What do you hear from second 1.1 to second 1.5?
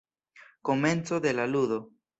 de la